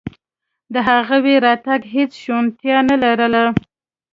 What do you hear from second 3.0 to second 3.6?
لرله.